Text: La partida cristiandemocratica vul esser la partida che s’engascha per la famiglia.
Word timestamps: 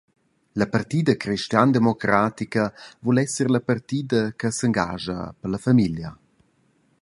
La 0.53 0.65
partida 0.67 1.15
cristiandemocratica 1.15 2.63
vul 3.01 3.19
esser 3.25 3.47
la 3.51 3.61
partida 3.69 4.19
che 4.39 4.49
s’engascha 4.51 5.19
per 5.39 5.49
la 5.51 5.59
famiglia. 5.67 6.11